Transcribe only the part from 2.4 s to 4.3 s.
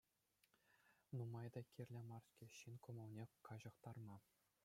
ҫын кӑмӑлне каҫӑхтарма!